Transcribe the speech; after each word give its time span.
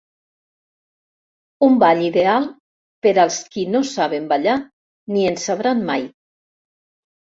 Un 1.67 1.75
ball 1.83 2.01
ideal 2.07 2.49
per 3.07 3.13
als 3.27 3.39
qui 3.53 3.69
no 3.77 3.85
saben 3.93 4.29
ballar 4.35 4.59
ni 5.15 5.31
en 5.33 5.43
sabran 5.49 5.91
mai. 5.95 6.13